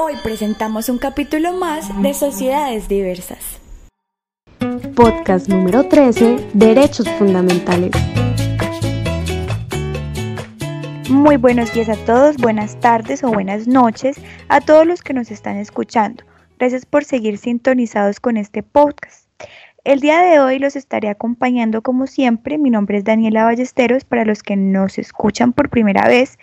Hoy 0.00 0.14
presentamos 0.22 0.88
un 0.88 0.98
capítulo 0.98 1.52
más 1.54 1.90
de 2.00 2.14
Sociedades 2.14 2.86
Diversas. 2.86 3.60
Podcast 4.94 5.48
número 5.48 5.88
13, 5.88 6.50
Derechos 6.54 7.08
Fundamentales. 7.18 7.90
Muy 11.10 11.36
buenos 11.36 11.74
días 11.74 11.88
a 11.88 11.96
todos, 12.04 12.36
buenas 12.36 12.78
tardes 12.78 13.24
o 13.24 13.32
buenas 13.32 13.66
noches 13.66 14.20
a 14.48 14.60
todos 14.60 14.86
los 14.86 15.02
que 15.02 15.14
nos 15.14 15.32
están 15.32 15.56
escuchando. 15.56 16.22
Gracias 16.60 16.86
por 16.86 17.02
seguir 17.02 17.36
sintonizados 17.36 18.20
con 18.20 18.36
este 18.36 18.62
podcast. 18.62 19.28
El 19.82 19.98
día 19.98 20.20
de 20.20 20.38
hoy 20.38 20.60
los 20.60 20.76
estaré 20.76 21.08
acompañando 21.08 21.82
como 21.82 22.06
siempre. 22.06 22.56
Mi 22.56 22.70
nombre 22.70 22.98
es 22.98 23.04
Daniela 23.04 23.42
Ballesteros 23.42 24.04
para 24.04 24.24
los 24.24 24.44
que 24.44 24.54
nos 24.54 24.96
escuchan 24.96 25.52
por 25.52 25.70
primera 25.70 26.06
vez. 26.06 26.38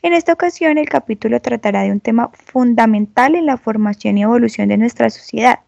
En 0.00 0.12
esta 0.12 0.32
ocasión 0.32 0.78
el 0.78 0.88
capítulo 0.88 1.40
tratará 1.40 1.82
de 1.82 1.90
un 1.90 1.98
tema 1.98 2.30
fundamental 2.32 3.34
en 3.34 3.46
la 3.46 3.56
formación 3.56 4.16
y 4.16 4.22
evolución 4.22 4.68
de 4.68 4.76
nuestra 4.76 5.10
sociedad. 5.10 5.58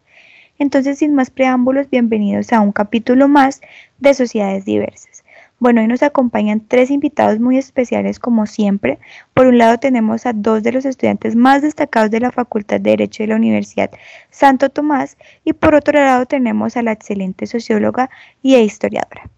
Entonces, 0.57 0.99
sin 0.99 1.13
más 1.13 1.29
preámbulos, 1.29 1.89
bienvenidos 1.89 2.53
a 2.53 2.61
un 2.61 2.71
capítulo 2.71 3.27
más 3.27 3.59
de 3.99 4.13
Sociedades 4.13 4.63
Diversas. 4.63 5.25
Bueno, 5.59 5.81
hoy 5.81 5.87
nos 5.87 6.01
acompañan 6.01 6.65
tres 6.65 6.91
invitados 6.91 7.41
muy 7.41 7.57
especiales 7.57 8.19
como 8.19 8.45
siempre. 8.45 8.99
Por 9.33 9.47
un 9.47 9.57
lado 9.57 9.79
tenemos 9.79 10.25
a 10.25 10.31
dos 10.31 10.63
de 10.63 10.71
los 10.71 10.85
estudiantes 10.85 11.35
más 11.35 11.61
destacados 11.61 12.09
de 12.09 12.21
la 12.21 12.31
Facultad 12.31 12.79
de 12.79 12.91
Derecho 12.91 13.23
de 13.23 13.27
la 13.27 13.35
Universidad 13.35 13.91
Santo 14.29 14.69
Tomás 14.69 15.17
y 15.43 15.51
por 15.51 15.75
otro 15.75 15.99
lado 15.99 16.25
tenemos 16.25 16.77
a 16.77 16.83
la 16.83 16.93
excelente 16.93 17.47
socióloga 17.47 18.09
y 18.41 18.55
historiadora. 18.55 19.29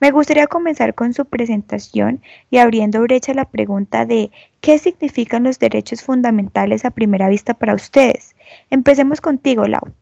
Me 0.00 0.10
gustaría 0.10 0.46
comenzar 0.46 0.94
con 0.94 1.14
su 1.14 1.24
presentación 1.24 2.22
y 2.50 2.58
abriendo 2.58 3.00
brecha 3.02 3.34
la 3.34 3.46
pregunta 3.46 4.04
de 4.04 4.30
¿qué 4.60 4.78
significan 4.78 5.44
los 5.44 5.58
derechos 5.58 6.02
fundamentales 6.02 6.84
a 6.84 6.90
primera 6.90 7.28
vista 7.28 7.54
para 7.54 7.74
ustedes? 7.74 8.36
Empecemos 8.70 9.20
contigo, 9.20 9.66
Lau. 9.66 9.92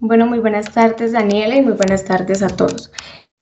Bueno, 0.00 0.26
muy 0.26 0.38
buenas 0.38 0.72
tardes 0.72 1.12
Daniela 1.12 1.56
y 1.56 1.62
muy 1.62 1.74
buenas 1.74 2.04
tardes 2.04 2.42
a 2.42 2.48
todos. 2.48 2.90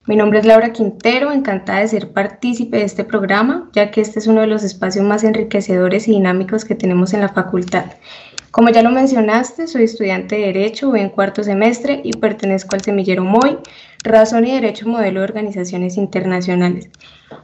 Mi 0.06 0.16
nombre 0.16 0.40
es 0.40 0.46
Laura 0.46 0.72
Quintero, 0.72 1.30
encantada 1.30 1.80
de 1.80 1.88
ser 1.88 2.12
partícipe 2.12 2.78
de 2.78 2.84
este 2.84 3.04
programa, 3.04 3.70
ya 3.74 3.90
que 3.90 4.00
este 4.00 4.18
es 4.18 4.26
uno 4.26 4.40
de 4.40 4.46
los 4.46 4.64
espacios 4.64 5.04
más 5.04 5.24
enriquecedores 5.24 6.08
y 6.08 6.12
dinámicos 6.12 6.64
que 6.64 6.74
tenemos 6.74 7.12
en 7.12 7.20
la 7.20 7.28
facultad. 7.28 7.84
Como 8.50 8.70
ya 8.70 8.82
lo 8.82 8.90
mencionaste, 8.90 9.68
soy 9.68 9.84
estudiante 9.84 10.36
de 10.36 10.46
Derecho, 10.46 10.88
voy 10.88 11.00
en 11.00 11.10
cuarto 11.10 11.44
semestre 11.44 12.00
y 12.02 12.14
pertenezco 12.14 12.74
al 12.74 12.80
semillero 12.80 13.22
MOI, 13.22 13.58
Razón 14.02 14.46
y 14.46 14.52
Derecho 14.52 14.88
Modelo 14.88 15.20
de 15.20 15.24
Organizaciones 15.24 15.96
Internacionales. 15.96 16.88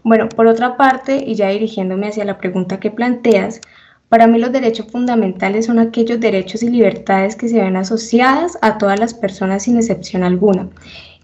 Bueno, 0.02 0.28
por 0.28 0.46
otra 0.46 0.76
parte, 0.76 1.22
y 1.26 1.34
ya 1.34 1.48
dirigiéndome 1.48 2.08
hacia 2.08 2.24
la 2.24 2.38
pregunta 2.38 2.80
que 2.80 2.90
planteas, 2.90 3.60
para 4.08 4.26
mí 4.26 4.38
los 4.38 4.52
derechos 4.52 4.86
fundamentales 4.90 5.66
son 5.66 5.78
aquellos 5.78 6.20
derechos 6.20 6.62
y 6.62 6.70
libertades 6.70 7.36
que 7.36 7.48
se 7.48 7.60
ven 7.60 7.76
asociadas 7.76 8.56
a 8.62 8.78
todas 8.78 8.98
las 8.98 9.14
personas 9.14 9.64
sin 9.64 9.76
excepción 9.76 10.22
alguna 10.22 10.68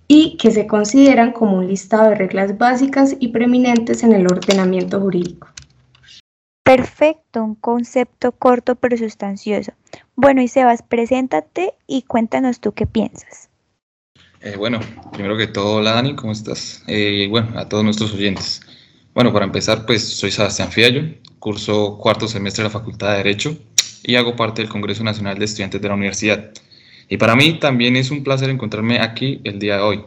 y 0.08 0.36
que 0.36 0.50
se 0.50 0.66
consideran 0.66 1.33
como 1.33 1.56
un 1.58 1.69
listado 1.69 2.11
de 2.11 2.17
reglas 2.17 2.58
básicas 2.58 3.17
y 3.19 3.28
preeminentes 3.28 4.02
en 4.02 4.12
el 4.12 4.27
ordenamiento 4.27 5.00
jurídico. 5.00 5.48
Perfecto, 6.64 7.42
un 7.42 7.55
concepto 7.55 8.33
corto 8.33 8.74
pero 8.74 8.96
sustancioso. 8.96 9.72
Bueno, 10.14 10.42
y 10.42 10.48
Sebas, 10.48 10.83
preséntate 10.83 11.74
y 11.86 12.02
cuéntanos 12.02 12.61
tú 12.61 12.72
qué 12.72 12.86
piensas. 12.86 13.52
Eh, 14.44 14.56
bueno, 14.56 14.80
primero 15.12 15.36
que 15.36 15.46
todo, 15.46 15.76
hola 15.76 15.92
Dani, 15.92 16.16
¿cómo 16.16 16.32
estás? 16.32 16.82
Eh, 16.88 17.28
bueno, 17.30 17.56
a 17.56 17.68
todos 17.68 17.84
nuestros 17.84 18.12
oyentes. 18.12 18.60
Bueno, 19.14 19.32
para 19.32 19.44
empezar, 19.44 19.86
pues 19.86 20.16
soy 20.16 20.32
Sebastián 20.32 20.72
Fiallo, 20.72 21.02
curso 21.38 21.96
cuarto 21.98 22.26
semestre 22.26 22.64
de 22.64 22.68
la 22.68 22.72
Facultad 22.72 23.12
de 23.12 23.18
Derecho 23.18 23.56
y 24.02 24.16
hago 24.16 24.34
parte 24.34 24.60
del 24.60 24.68
Congreso 24.68 25.04
Nacional 25.04 25.38
de 25.38 25.44
Estudiantes 25.44 25.80
de 25.80 25.86
la 25.86 25.94
Universidad. 25.94 26.50
Y 27.08 27.18
para 27.18 27.36
mí 27.36 27.60
también 27.60 27.94
es 27.94 28.10
un 28.10 28.24
placer 28.24 28.50
encontrarme 28.50 28.98
aquí 28.98 29.40
el 29.44 29.60
día 29.60 29.76
de 29.76 29.82
hoy. 29.82 30.04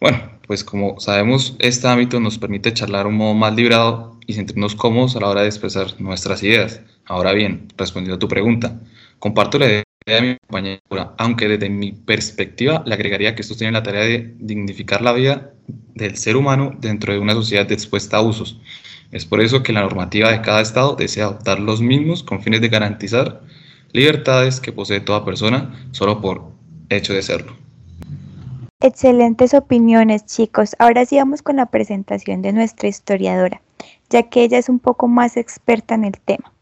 Bueno, 0.00 0.38
pues 0.46 0.64
como 0.64 0.98
sabemos, 0.98 1.54
este 1.58 1.86
ámbito 1.86 2.18
nos 2.18 2.38
permite 2.38 2.72
charlar 2.72 3.06
un 3.06 3.16
modo 3.16 3.34
más 3.34 3.54
librado 3.54 4.18
y 4.26 4.32
sentirnos 4.32 4.74
cómodos 4.74 5.16
a 5.16 5.20
la 5.20 5.28
hora 5.28 5.42
de 5.42 5.48
expresar 5.48 6.00
nuestras 6.00 6.42
ideas. 6.42 6.80
Ahora 7.04 7.34
bien, 7.34 7.68
respondiendo 7.76 8.16
a 8.16 8.18
tu 8.18 8.28
pregunta, 8.28 8.80
comparto 9.18 9.58
la 9.58 9.66
idea 9.66 9.82
aunque 11.18 11.48
desde 11.48 11.68
mi 11.68 11.92
perspectiva 11.92 12.82
le 12.86 12.94
agregaría 12.94 13.34
que 13.34 13.42
estos 13.42 13.58
tienen 13.58 13.74
la 13.74 13.82
tarea 13.82 14.04
de 14.04 14.34
dignificar 14.38 15.02
la 15.02 15.12
vida 15.12 15.52
del 15.94 16.16
ser 16.16 16.36
humano 16.36 16.72
dentro 16.78 17.12
de 17.12 17.18
una 17.18 17.34
sociedad 17.34 17.70
expuesta 17.70 18.16
a 18.16 18.20
abusos. 18.20 18.60
Es 19.12 19.26
por 19.26 19.40
eso 19.40 19.62
que 19.62 19.72
la 19.72 19.82
normativa 19.82 20.30
de 20.30 20.40
cada 20.40 20.60
estado 20.60 20.94
desea 20.94 21.24
adoptar 21.24 21.60
los 21.60 21.80
mismos 21.80 22.22
con 22.22 22.42
fines 22.42 22.60
de 22.60 22.68
garantizar 22.68 23.42
libertades 23.92 24.60
que 24.60 24.72
posee 24.72 25.00
toda 25.00 25.24
persona 25.24 25.88
solo 25.90 26.20
por 26.20 26.52
hecho 26.88 27.12
de 27.12 27.22
serlo. 27.22 27.56
Excelentes 28.80 29.52
opiniones, 29.52 30.24
chicos. 30.24 30.74
Ahora 30.78 31.04
sí 31.04 31.16
vamos 31.16 31.42
con 31.42 31.56
la 31.56 31.66
presentación 31.66 32.40
de 32.40 32.52
nuestra 32.52 32.88
historiadora, 32.88 33.60
ya 34.08 34.22
que 34.30 34.42
ella 34.42 34.58
es 34.58 34.68
un 34.68 34.78
poco 34.78 35.06
más 35.06 35.36
experta 35.36 35.94
en 35.94 36.04
el 36.04 36.18
tema. 36.18 36.52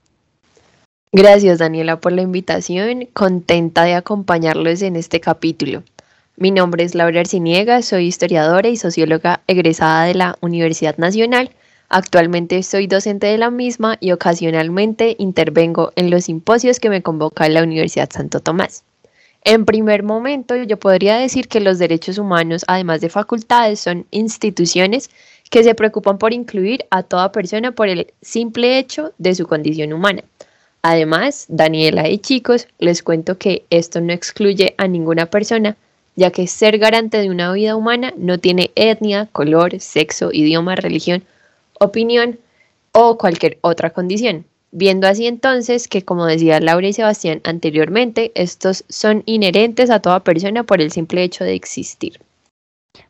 Gracias, 1.13 1.59
Daniela, 1.59 2.01
por 2.01 2.13
la 2.13 2.23
invitación. 2.23 3.09
Contenta 3.13 3.85
de 3.85 3.95
acompañarlos 3.95 4.83
en 4.83 4.97
este 4.97 5.21
capítulo. 5.21 5.83
Mi 6.37 6.51
nombre 6.51 6.85
es 6.85 6.95
Laura 6.95 7.21
Arciniega, 7.21 7.83
soy 7.83 8.07
historiadora 8.07 8.69
y 8.69 8.77
socióloga 8.77 9.41
egresada 9.47 10.05
de 10.05 10.15
la 10.15 10.37
Universidad 10.41 10.97
Nacional 10.99 11.51
Actualmente 11.91 12.63
soy 12.63 12.87
docente 12.87 13.29
de 13.29 13.39
la 13.39 13.51
misma 13.51 13.97
y 13.99 14.13
ocasionalmente 14.13 15.17
intervengo 15.19 15.93
en 15.97 16.11
los 16.11 16.25
simposios 16.25 16.81
que 16.81 16.91
me 16.91 17.03
convoca 17.03 17.49
la 17.49 17.63
Universidad 17.63 18.11
Santo 18.13 18.41
Tomás. 18.41 18.85
En 19.43 19.65
primer 19.65 20.03
momento, 20.03 20.55
yo 20.55 20.79
podría 20.79 21.17
decir 21.17 21.49
que 21.49 21.61
los 21.61 21.79
derechos 21.79 22.19
humanos, 22.19 22.65
además 22.69 23.01
de 23.01 23.09
facultades, 23.09 23.81
son 23.81 24.07
instituciones 24.11 25.09
que 25.49 25.65
se 25.65 25.75
preocupan 25.75 26.19
por 26.19 26.35
incluir 26.35 26.85
a 26.91 27.05
toda 27.05 27.33
persona 27.33 27.73
por 27.73 27.89
el 27.89 28.13
simple 28.21 28.79
hecho 28.79 29.15
de 29.17 29.35
su 29.35 29.47
condición 29.47 29.95
humana. 29.95 30.25
Además, 30.83 31.47
Daniela 31.49 32.09
y 32.09 32.19
chicos, 32.19 32.69
les 32.79 33.03
cuento 33.03 33.39
que 33.39 33.65
esto 33.71 34.01
no 34.01 34.13
excluye 34.13 34.75
a 34.79 34.87
ninguna 34.87 35.27
persona, 35.27 35.77
ya 36.17 36.31
que 36.31 36.47
ser 36.47 36.79
garante 36.79 37.19
de 37.19 37.31
una 37.31 37.53
vida 37.53 37.77
humana 37.77 38.13
no 38.17 38.39
tiene 38.39 38.71
etnia, 38.75 39.29
color, 39.33 39.81
sexo, 39.81 40.31
idioma, 40.33 40.77
religión 40.77 41.25
opinión 41.81 42.39
o 42.93 43.19
cualquier 43.19 43.59
otra 43.61 43.91
condición. 43.91 44.45
Viendo 44.71 45.07
así 45.07 45.27
entonces 45.27 45.89
que, 45.89 46.03
como 46.03 46.27
decía 46.27 46.61
Laura 46.61 46.89
y 46.89 46.93
Sebastián 46.93 47.41
anteriormente, 47.45 48.33
estos 48.35 48.85
son 48.89 49.23
inherentes 49.25 49.91
a 49.91 50.01
toda 50.01 50.25
persona 50.25 50.65
por 50.65 50.81
el 50.81 50.93
simple 50.93 51.23
hecho 51.23 51.45
de 51.45 51.55
existir. 51.55 52.21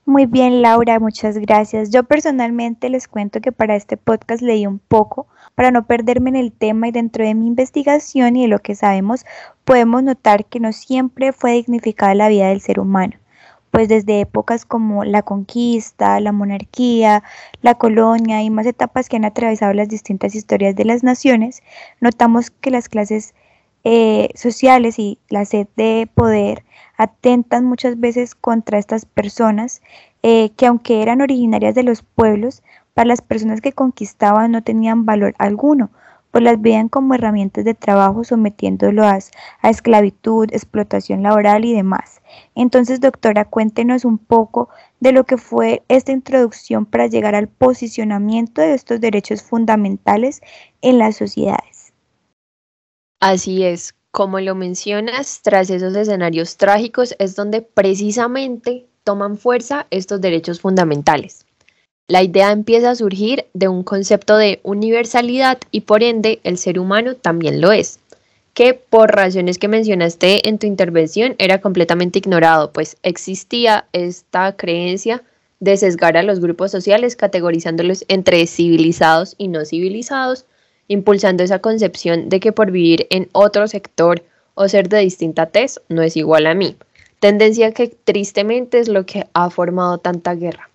Muy 0.05 0.27
bien, 0.27 0.63
Laura, 0.63 0.99
muchas 0.99 1.39
gracias. 1.39 1.91
Yo 1.91 2.03
personalmente 2.03 2.89
les 2.89 3.09
cuento 3.09 3.41
que 3.41 3.53
para 3.53 3.77
este 3.77 3.97
podcast 3.97 4.43
leí 4.43 4.67
un 4.67 4.79
poco 4.79 5.27
para 5.55 5.71
no 5.71 5.87
perderme 5.87 6.31
en 6.31 6.37
el 6.37 6.53
tema 6.53 6.89
y 6.89 6.93
dentro 6.93 7.25
de 7.25 7.35
mi 7.35 7.47
investigación 7.47 8.37
y 8.37 8.43
de 8.43 8.49
lo 8.49 8.59
que 8.59 8.75
sabemos 8.75 9.25
podemos 9.65 10.03
notar 10.03 10.47
que 10.47 10.61
no 10.61 10.73
siempre 10.73 11.33
fue 11.33 11.53
dignificada 11.53 12.15
la 12.15 12.29
vida 12.29 12.49
del 12.49 12.61
ser 12.61 12.81
humano 12.81 13.19
pues 13.71 13.89
desde 13.89 14.21
épocas 14.21 14.65
como 14.65 15.05
la 15.05 15.23
conquista, 15.23 16.21
la 16.21 16.33
monarquía, 16.33 17.23
la 17.61 17.75
colonia 17.75 18.43
y 18.43 18.51
más 18.51 18.67
etapas 18.67 19.09
que 19.09 19.17
han 19.17 19.25
atravesado 19.25 19.75
las 19.75 19.89
distintas 19.89 20.35
historias 20.35 20.75
de 20.75 20.85
las 20.85 21.03
naciones, 21.03 21.63
notamos 22.01 22.51
que 22.51 22.71
las 22.71 22.89
clases 22.89 23.35
eh, 23.85 24.31
sociales 24.35 24.99
y 24.99 25.19
la 25.29 25.45
sed 25.45 25.69
de 25.77 26.09
poder 26.13 26.65
atentan 26.99 27.65
muchas 27.65 27.99
veces 27.99 28.35
contra 28.35 28.79
estas 28.79 29.07
personas 29.07 29.81
eh, 30.23 30.51
que 30.57 30.67
aunque 30.67 31.01
eran 31.01 31.23
originarias 31.23 31.75
de 31.75 31.85
los 31.85 32.03
pueblos, 32.03 32.63
para 32.93 33.07
las 33.07 33.23
personas 33.23 33.61
que 33.61 33.73
conquistaban 33.73 34.51
no 34.51 34.63
tenían 34.63 35.07
valor 35.07 35.35
alguno, 35.39 35.91
pues 36.31 36.45
las 36.45 36.61
veían 36.61 36.89
como 36.89 37.15
herramientas 37.15 37.65
de 37.65 37.75
trabajo 37.75 38.25
sometiéndolas 38.25 39.31
a 39.63 39.71
esclavitud, 39.71 40.49
explotación 40.53 41.23
laboral 41.23 41.65
y 41.65 41.75
demás. 41.75 42.21
Entonces, 42.55 43.01
doctora, 43.01 43.45
cuéntenos 43.45 44.05
un 44.05 44.19
poco 44.19 44.69
de 45.01 45.13
lo 45.13 45.25
que 45.25 45.37
fue 45.39 45.83
esta 45.89 46.13
introducción 46.13 46.85
para 46.85 47.07
llegar 47.07 47.35
al 47.35 47.49
posicionamiento 47.49 48.61
de 48.61 48.75
estos 48.75 49.01
derechos 49.01 49.43
fundamentales 49.43 50.43
en 50.83 50.99
las 50.99 51.17
sociedades. 51.17 51.93
Así 53.21 53.65
es, 53.65 53.95
como 54.11 54.41
lo 54.41 54.55
mencionas, 54.55 55.41
tras 55.43 55.71
esos 55.71 55.95
escenarios 55.95 56.57
trágicos 56.57 57.15
es 57.19 57.37
donde 57.37 57.63
precisamente 57.63 58.87
toman 59.05 59.37
fuerza 59.37 59.87
estos 59.91 60.21
derechos 60.21 60.61
fundamentales. 60.61 61.45
La 62.09 62.23
idea 62.23 62.53
empieza 62.53 62.91
a 62.91 62.95
surgir 62.95 63.47
de 63.53 63.69
un 63.69 63.83
concepto 63.83 64.37
de 64.37 64.61
universalidad 64.63 65.59
y 65.71 65.83
por 65.83 66.03
ende 66.03 66.41
el 66.43 66.57
ser 66.57 66.79
humano 66.79 67.17
también 67.17 67.61
lo 67.61 67.71
es, 67.71 68.01
que 68.55 68.75
por 68.75 69.11
razones 69.15 69.59
que 69.59 69.69
mencionaste 69.69 70.49
en 70.49 70.59
tu 70.59 70.67
intervención 70.67 71.35
era 71.39 71.61
completamente 71.61 72.19
ignorado, 72.19 72.73
pues 72.73 72.97
existía 73.03 73.87
esta 73.93 74.57
creencia 74.57 75.23
de 75.61 75.77
sesgar 75.77 76.17
a 76.17 76.23
los 76.23 76.41
grupos 76.41 76.71
sociales 76.71 77.15
categorizándolos 77.15 78.05
entre 78.09 78.47
civilizados 78.47 79.35
y 79.37 79.49
no 79.49 79.65
civilizados 79.65 80.47
impulsando 80.89 81.45
esa 81.45 81.61
concepción 81.61 82.29
de 82.29 82.41
que 82.41 82.53
por 82.53 82.71
vivir 82.71 83.07
en 83.11 83.29
otro 83.33 83.69
sector 83.69 84.25
o 84.55 84.69
ser 84.69 84.89
de 84.89 84.99
distinta 84.99 85.47
tez 85.47 85.81
no 85.89 86.03
es 86.03 86.17
igual 86.17 86.47
a 86.47 86.55
mí, 86.55 86.77
tendencia 87.21 87.73
que 87.73 87.89
tristemente 87.89 88.81
es 88.81 88.89
lo 88.89 89.07
que 89.07 89.29
ha 89.33 89.51
formado 89.51 89.99
tanta 89.99 90.35
guerra. 90.35 90.69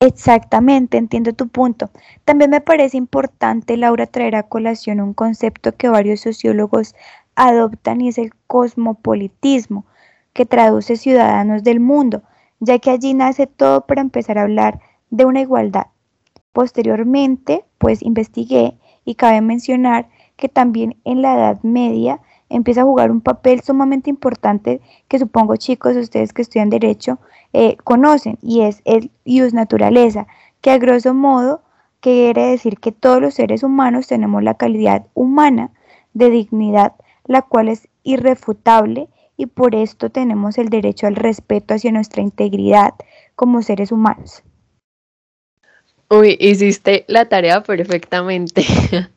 Exactamente, 0.00 0.98
entiendo 0.98 1.32
tu 1.32 1.48
punto. 1.48 1.90
También 2.26 2.50
me 2.50 2.60
parece 2.60 2.98
importante, 2.98 3.76
Laura, 3.78 4.06
traer 4.06 4.36
a 4.36 4.42
colación 4.42 5.00
un 5.00 5.14
concepto 5.14 5.72
que 5.72 5.88
varios 5.88 6.20
sociólogos 6.20 6.94
adoptan 7.36 8.02
y 8.02 8.08
es 8.08 8.18
el 8.18 8.32
cosmopolitismo, 8.46 9.86
que 10.34 10.44
traduce 10.44 10.96
ciudadanos 10.96 11.64
del 11.64 11.80
mundo, 11.80 12.22
ya 12.60 12.78
que 12.80 12.90
allí 12.90 13.14
nace 13.14 13.46
todo 13.46 13.86
para 13.86 14.02
empezar 14.02 14.36
a 14.36 14.42
hablar 14.42 14.80
de 15.10 15.24
una 15.24 15.40
igualdad. 15.40 15.86
Posteriormente, 16.54 17.64
pues 17.78 18.00
investigué 18.00 18.78
y 19.04 19.16
cabe 19.16 19.40
mencionar 19.40 20.08
que 20.36 20.48
también 20.48 20.96
en 21.02 21.20
la 21.20 21.34
Edad 21.34 21.60
Media 21.64 22.20
empieza 22.48 22.82
a 22.82 22.84
jugar 22.84 23.10
un 23.10 23.20
papel 23.20 23.60
sumamente 23.60 24.08
importante 24.08 24.80
que 25.08 25.18
supongo 25.18 25.56
chicos, 25.56 25.96
ustedes 25.96 26.32
que 26.32 26.42
estudian 26.42 26.70
derecho, 26.70 27.18
eh, 27.52 27.76
conocen 27.82 28.38
y 28.40 28.60
es 28.60 28.82
el 28.84 29.10
ius 29.24 29.52
naturaleza, 29.52 30.28
que 30.60 30.70
a 30.70 30.78
grosso 30.78 31.12
modo 31.12 31.62
quiere 31.98 32.46
decir 32.46 32.78
que 32.78 32.92
todos 32.92 33.20
los 33.20 33.34
seres 33.34 33.64
humanos 33.64 34.06
tenemos 34.06 34.40
la 34.44 34.54
calidad 34.54 35.08
humana 35.12 35.72
de 36.12 36.30
dignidad, 36.30 36.92
la 37.24 37.42
cual 37.42 37.68
es 37.68 37.88
irrefutable 38.04 39.08
y 39.36 39.46
por 39.46 39.74
esto 39.74 40.08
tenemos 40.08 40.56
el 40.58 40.68
derecho 40.68 41.08
al 41.08 41.16
respeto 41.16 41.74
hacia 41.74 41.90
nuestra 41.90 42.22
integridad 42.22 42.94
como 43.34 43.60
seres 43.60 43.90
humanos. 43.90 44.44
Uy, 46.10 46.36
hiciste 46.38 47.04
la 47.08 47.24
tarea 47.28 47.62
perfectamente. 47.62 48.64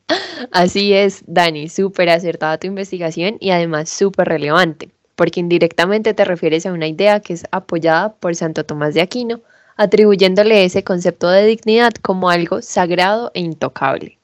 Así 0.51 0.93
es, 0.93 1.23
Dani, 1.27 1.67
súper 1.67 2.09
acertada 2.09 2.57
tu 2.57 2.67
investigación 2.67 3.37
y 3.39 3.51
además 3.51 3.89
súper 3.89 4.27
relevante, 4.27 4.89
porque 5.15 5.39
indirectamente 5.39 6.13
te 6.13 6.25
refieres 6.25 6.65
a 6.65 6.73
una 6.73 6.87
idea 6.87 7.19
que 7.19 7.33
es 7.33 7.45
apoyada 7.51 8.13
por 8.13 8.35
Santo 8.35 8.63
Tomás 8.63 8.93
de 8.93 9.01
Aquino, 9.01 9.41
atribuyéndole 9.75 10.63
ese 10.63 10.83
concepto 10.83 11.29
de 11.29 11.45
dignidad 11.45 11.93
como 12.01 12.29
algo 12.29 12.61
sagrado 12.61 13.31
e 13.33 13.41
intocable. 13.41 14.17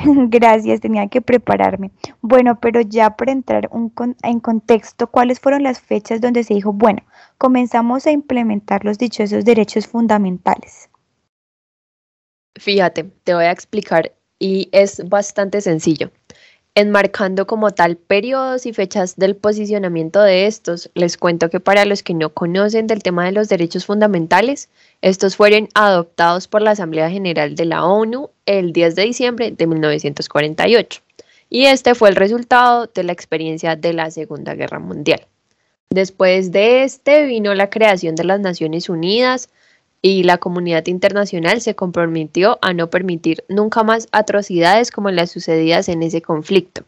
Gracias, 0.28 0.80
tenía 0.80 1.08
que 1.08 1.20
prepararme. 1.20 1.90
Bueno, 2.22 2.58
pero 2.60 2.80
ya 2.80 3.16
para 3.16 3.32
entrar 3.32 3.68
en 4.22 4.40
contexto, 4.40 5.08
¿cuáles 5.08 5.40
fueron 5.40 5.62
las 5.62 5.80
fechas 5.80 6.20
donde 6.20 6.44
se 6.44 6.54
dijo, 6.54 6.72
bueno, 6.72 7.02
comenzamos 7.38 8.06
a 8.06 8.12
implementar 8.12 8.84
los 8.84 8.98
dichosos 8.98 9.44
derechos 9.44 9.86
fundamentales? 9.86 10.89
Fíjate, 12.60 13.06
te 13.24 13.32
voy 13.32 13.44
a 13.44 13.52
explicar 13.52 14.12
y 14.38 14.68
es 14.72 15.08
bastante 15.08 15.62
sencillo. 15.62 16.10
Enmarcando 16.74 17.46
como 17.46 17.70
tal 17.70 17.96
periodos 17.96 18.66
y 18.66 18.74
fechas 18.74 19.16
del 19.16 19.34
posicionamiento 19.34 20.20
de 20.20 20.46
estos, 20.46 20.90
les 20.92 21.16
cuento 21.16 21.48
que 21.48 21.58
para 21.58 21.86
los 21.86 22.02
que 22.02 22.12
no 22.12 22.34
conocen 22.34 22.86
del 22.86 23.02
tema 23.02 23.24
de 23.24 23.32
los 23.32 23.48
derechos 23.48 23.86
fundamentales, 23.86 24.68
estos 25.00 25.36
fueron 25.36 25.68
adoptados 25.74 26.48
por 26.48 26.60
la 26.60 26.72
Asamblea 26.72 27.08
General 27.08 27.54
de 27.54 27.64
la 27.64 27.86
ONU 27.86 28.28
el 28.44 28.74
10 28.74 28.94
de 28.94 29.02
diciembre 29.04 29.50
de 29.52 29.66
1948 29.66 31.00
y 31.48 31.64
este 31.64 31.94
fue 31.94 32.10
el 32.10 32.16
resultado 32.16 32.90
de 32.94 33.04
la 33.04 33.12
experiencia 33.12 33.74
de 33.74 33.94
la 33.94 34.10
Segunda 34.10 34.54
Guerra 34.54 34.80
Mundial. 34.80 35.26
Después 35.88 36.52
de 36.52 36.84
este 36.84 37.24
vino 37.24 37.54
la 37.54 37.70
creación 37.70 38.16
de 38.16 38.24
las 38.24 38.38
Naciones 38.38 38.90
Unidas, 38.90 39.48
y 40.02 40.22
la 40.22 40.38
comunidad 40.38 40.86
internacional 40.86 41.60
se 41.60 41.74
comprometió 41.74 42.58
a 42.62 42.72
no 42.72 42.88
permitir 42.88 43.44
nunca 43.48 43.82
más 43.82 44.08
atrocidades 44.12 44.90
como 44.90 45.10
las 45.10 45.30
sucedidas 45.30 45.88
en 45.88 46.02
ese 46.02 46.22
conflicto. 46.22 46.84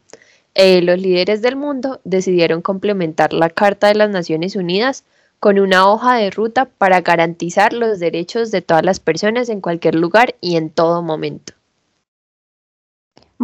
Eh, 0.54 0.82
los 0.82 1.00
líderes 1.00 1.42
del 1.42 1.56
mundo 1.56 2.00
decidieron 2.04 2.62
complementar 2.62 3.32
la 3.32 3.50
Carta 3.50 3.88
de 3.88 3.94
las 3.94 4.10
Naciones 4.10 4.56
Unidas 4.56 5.04
con 5.40 5.58
una 5.58 5.88
hoja 5.88 6.16
de 6.16 6.30
ruta 6.30 6.66
para 6.66 7.00
garantizar 7.00 7.72
los 7.72 7.98
derechos 7.98 8.50
de 8.50 8.62
todas 8.62 8.84
las 8.84 9.00
personas 9.00 9.48
en 9.48 9.60
cualquier 9.60 9.94
lugar 9.94 10.36
y 10.40 10.56
en 10.56 10.70
todo 10.70 11.02
momento. 11.02 11.54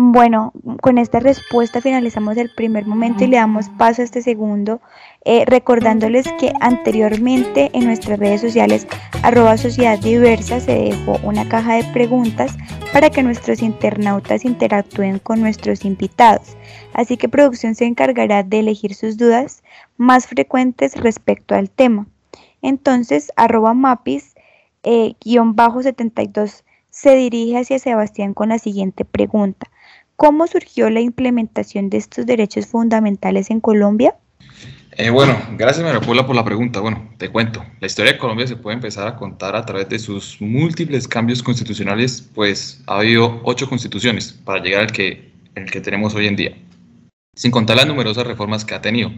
Bueno, 0.00 0.53
con 0.81 0.97
esta 0.97 1.19
respuesta 1.19 1.81
finalizamos 1.81 2.37
el 2.37 2.55
primer 2.55 2.87
momento 2.87 3.25
y 3.25 3.27
le 3.27 3.37
damos 3.37 3.69
paso 3.69 4.00
a 4.00 4.05
este 4.05 4.23
segundo, 4.23 4.81
eh, 5.25 5.45
recordándoles 5.45 6.25
que 6.39 6.53
anteriormente 6.61 7.69
en 7.73 7.87
nuestras 7.87 8.21
redes 8.21 8.41
sociales 8.41 8.87
arroba 9.25 9.56
sociedad 9.56 9.99
diversa 9.99 10.61
se 10.61 10.73
dejó 10.73 11.19
una 11.25 11.49
caja 11.49 11.75
de 11.75 11.85
preguntas 11.93 12.56
para 12.93 13.11
que 13.11 13.25
nuestros 13.25 13.61
internautas 13.61 14.45
interactúen 14.45 15.19
con 15.19 15.41
nuestros 15.41 15.85
invitados. 15.85 16.56
Así 16.93 17.17
que 17.17 17.29
producción 17.29 17.75
se 17.75 17.87
encargará 17.87 18.45
de 18.45 18.61
elegir 18.61 18.95
sus 18.95 19.17
dudas 19.17 19.65
más 19.97 20.29
frecuentes 20.29 20.95
respecto 20.95 21.56
al 21.56 21.71
tema. 21.71 22.06
Entonces, 22.62 23.33
arroba 23.35 23.75
mapis 23.75 24.37
eh, 24.85 25.15
guion 25.21 25.56
bajo 25.56 25.83
72 25.83 26.62
se 26.91 27.17
dirige 27.17 27.59
hacia 27.59 27.81
Sebastián 27.81 28.33
con 28.33 28.50
la 28.50 28.61
siguiente 28.61 29.05
pregunta. 29.05 29.69
¿Cómo 30.19 30.49
surgió 30.49 30.91
la 30.91 30.99
implementación 30.99 31.91
de 31.91 31.99
estos 31.99 32.26
derechos 32.26 32.67
fundamentales 32.67 33.53
en 33.53 33.61
Colombia? 33.61 34.17
Eh, 34.97 35.11
bueno, 35.11 35.41
gracias 35.56 35.87
María 35.87 36.00
Paula 36.00 36.26
por 36.26 36.35
la 36.35 36.44
pregunta. 36.44 36.81
Bueno, 36.81 37.09
te 37.19 37.29
cuento. 37.29 37.65
La 37.79 37.87
historia 37.87 38.15
de 38.15 38.19
Colombia 38.19 38.44
se 38.49 38.56
puede 38.56 38.75
empezar 38.75 39.06
a 39.06 39.15
contar 39.15 39.55
a 39.55 39.65
través 39.65 39.88
de 39.91 40.00
sus 40.00 40.41
múltiples 40.41 41.06
cambios 41.06 41.41
constitucionales, 41.41 42.29
pues 42.35 42.82
ha 42.88 42.99
habido 42.99 43.41
ocho 43.44 43.69
constituciones 43.69 44.32
para 44.32 44.61
llegar 44.61 44.81
al 44.81 44.91
que, 44.91 45.31
el 45.55 45.70
que 45.70 45.81
tenemos 45.81 46.17
hoy 46.17 46.26
en 46.26 46.35
día, 46.35 46.59
sin 47.37 47.53
contar 47.53 47.76
las 47.76 47.87
numerosas 47.87 48.26
reformas 48.26 48.64
que 48.64 48.75
ha 48.75 48.82
tenido. 48.82 49.12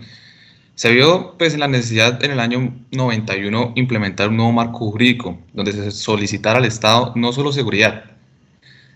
Se 0.75 0.93
vio 0.93 1.35
pues, 1.39 1.55
en 1.55 1.61
la 1.61 1.69
necesidad 1.69 2.23
en 2.23 2.33
el 2.33 2.41
año 2.41 2.75
91 2.91 3.73
implementar 3.77 4.29
un 4.29 4.37
nuevo 4.37 4.53
marco 4.53 4.91
jurídico 4.91 5.39
donde 5.55 5.73
se 5.73 5.93
solicitara 5.93 6.59
al 6.59 6.67
Estado 6.67 7.15
no 7.17 7.33
solo 7.33 7.53
seguridad, 7.53 8.20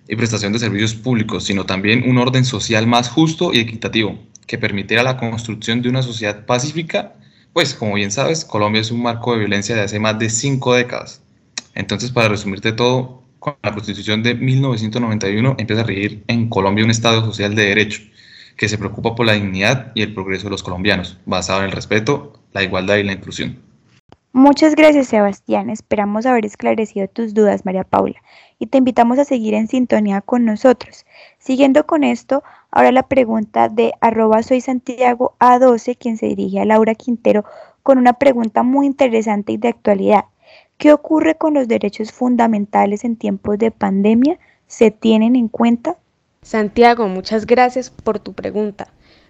y 0.09 0.17
prestación 0.17 0.53
de 0.53 0.59
servicios 0.59 0.95
públicos, 0.95 1.45
sino 1.45 1.65
también 1.65 2.09
un 2.09 2.19
orden 2.19 2.45
social 2.45 2.87
más 2.87 3.09
justo 3.09 3.53
y 3.53 3.59
equitativo, 3.59 4.19
que 4.47 4.59
permitiera 4.59 5.03
la 5.03 5.17
construcción 5.17 5.83
de 5.83 5.89
una 5.89 6.03
sociedad 6.03 6.45
pacífica, 6.47 7.15
pues 7.53 7.75
como 7.75 7.95
bien 7.95 8.11
sabes, 8.11 8.45
Colombia 8.45 8.81
es 8.81 8.91
un 8.91 9.03
marco 9.03 9.33
de 9.33 9.39
violencia 9.39 9.75
de 9.75 9.83
hace 9.83 9.99
más 10.01 10.19
de 10.19 10.29
cinco 10.29 10.75
décadas. 10.75 11.23
Entonces, 11.75 12.11
para 12.11 12.29
resumirte 12.29 12.73
todo, 12.73 13.23
con 13.39 13.57
la 13.63 13.73
Constitución 13.73 14.23
de 14.23 14.35
1991 14.35 15.57
empieza 15.59 15.83
a 15.83 15.87
regir 15.87 16.25
en 16.29 16.49
Colombia 16.49 16.85
un 16.85 16.91
Estado 16.91 17.25
social 17.25 17.55
de 17.55 17.67
derecho, 17.67 18.03
que 18.57 18.69
se 18.69 18.79
preocupa 18.79 19.15
por 19.15 19.27
la 19.27 19.35
dignidad 19.35 19.93
y 19.95 20.03
el 20.03 20.15
progreso 20.15 20.45
de 20.45 20.51
los 20.51 20.63
colombianos, 20.63 21.19
basado 21.27 21.61
en 21.61 21.67
el 21.67 21.73
respeto, 21.73 22.41
la 22.53 22.63
igualdad 22.63 22.97
y 22.97 23.03
la 23.03 23.13
inclusión. 23.13 23.59
Muchas 24.37 24.75
gracias 24.75 25.07
Sebastián, 25.07 25.71
esperamos 25.71 26.27
haber 26.27 26.45
esclarecido 26.45 27.07
tus 27.07 27.35
dudas 27.35 27.65
María 27.65 27.85
Paula 27.85 28.21
y 28.59 28.67
te 28.67 28.79
invitamos 28.79 29.21
a 29.21 29.25
seguir 29.25 29.55
en 29.55 29.69
sintonía 29.69 30.23
con 30.23 30.45
nosotros. 30.45 31.07
Siguiendo 31.39 31.87
con 31.87 32.03
esto, 32.03 32.43
ahora 32.73 32.91
la 32.91 33.05
pregunta 33.05 33.69
de 33.69 33.93
arroba 34.01 34.43
soy 34.43 34.61
Santiago 34.61 35.37
A12, 35.39 35.97
quien 35.97 36.17
se 36.17 36.27
dirige 36.27 36.59
a 36.59 36.65
Laura 36.65 36.97
Quintero 36.97 37.45
con 37.85 37.97
una 37.97 38.15
pregunta 38.15 38.65
muy 38.65 38.87
interesante 38.87 39.53
y 39.53 39.57
de 39.57 39.69
actualidad. 39.69 40.25
¿Qué 40.79 40.93
ocurre 40.93 41.37
con 41.37 41.55
los 41.55 41.69
derechos 41.69 42.11
fundamentales 42.11 43.05
en 43.05 43.15
tiempos 43.15 43.57
de 43.59 43.71
pandemia? 43.71 44.41
¿Se 44.67 44.91
tienen 44.91 45.37
en 45.37 45.47
cuenta? 45.47 45.97
Santiago, 46.43 47.07
muchas 47.07 47.47
gracias 47.47 47.89
por 47.89 48.19
tu 48.19 48.33
pregunta. 48.33 48.89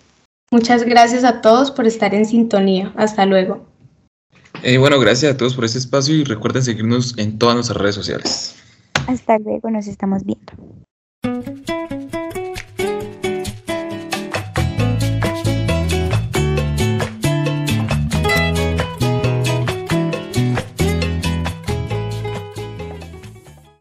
Muchas 0.51 0.83
gracias 0.83 1.23
a 1.23 1.41
todos 1.41 1.71
por 1.71 1.87
estar 1.87 2.13
en 2.13 2.25
sintonía. 2.25 2.93
Hasta 2.95 3.25
luego. 3.25 3.65
Eh, 4.61 4.77
bueno, 4.77 4.99
gracias 4.99 5.33
a 5.33 5.37
todos 5.37 5.55
por 5.55 5.65
este 5.65 5.79
espacio 5.79 6.13
y 6.15 6.23
recuerden 6.23 6.63
seguirnos 6.63 7.17
en 7.17 7.39
todas 7.39 7.55
nuestras 7.55 7.79
redes 7.79 7.95
sociales. 7.95 8.55
Hasta 9.07 9.39
luego, 9.39 9.71
nos 9.71 9.87
estamos 9.87 10.23
viendo. 10.23 10.53